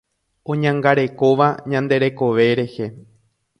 [0.51, 2.85] Oñangarekóva ñande rekove rehe.